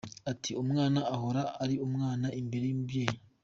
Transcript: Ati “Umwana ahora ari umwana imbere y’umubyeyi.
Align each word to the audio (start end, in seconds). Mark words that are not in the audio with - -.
Ati 0.31 0.51
“Umwana 0.63 0.99
ahora 1.13 1.43
ari 1.63 1.75
umwana 1.87 2.27
imbere 2.41 2.63
y’umubyeyi. 2.67 3.17